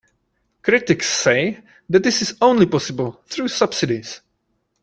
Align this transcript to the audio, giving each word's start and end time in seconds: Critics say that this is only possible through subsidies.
Critics 0.63 1.07
say 1.07 1.59
that 1.87 2.01
this 2.01 2.23
is 2.23 2.33
only 2.41 2.65
possible 2.65 3.21
through 3.27 3.49
subsidies. 3.49 4.21